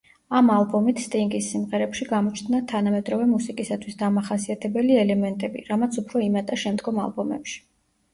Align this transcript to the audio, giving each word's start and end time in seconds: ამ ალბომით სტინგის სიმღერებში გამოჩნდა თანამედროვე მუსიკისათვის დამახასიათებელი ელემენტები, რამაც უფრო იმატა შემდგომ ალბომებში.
ამ 0.37 0.47
ალბომით 0.51 0.99
სტინგის 1.01 1.49
სიმღერებში 1.51 2.07
გამოჩნდა 2.13 2.61
თანამედროვე 2.71 3.27
მუსიკისათვის 3.33 3.99
დამახასიათებელი 3.99 4.97
ელემენტები, 5.03 5.63
რამაც 5.69 6.01
უფრო 6.03 6.23
იმატა 6.29 6.59
შემდგომ 6.63 6.99
ალბომებში. 7.05 7.61